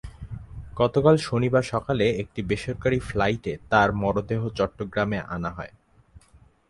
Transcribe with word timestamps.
গতকাল 0.75 1.15
শনিবার 1.27 1.63
সকালে 1.63 2.05
একটি 2.21 2.39
বেসরকারি 2.41 2.99
ফ্লাইটে 2.99 3.53
তাঁর 3.69 3.89
মরদেহ 3.93 4.41
চট্টগ্রানে 4.57 5.19
আনা 5.35 5.49
হয়। 5.49 5.73